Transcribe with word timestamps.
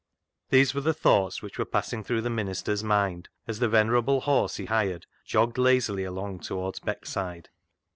These 0.49 0.73
were 0.73 0.81
the 0.81 0.95
thoughts 0.95 1.43
which 1.43 1.59
were 1.59 1.63
passing 1.65 2.03
through 2.03 2.21
the 2.23 2.29
minister's 2.31 2.83
mind 2.83 3.29
as 3.47 3.59
the 3.59 3.69
venerable 3.69 4.21
horse 4.21 4.55
he 4.55 4.65
hired 4.65 5.05
jogged 5.25 5.59
lazily 5.59 6.05
along 6.05 6.39
towards 6.39 6.79
Beckside. 6.79 7.49